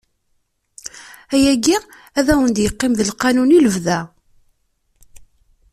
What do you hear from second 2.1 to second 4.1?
ad wen-d-iqqim d lqanun i lebda.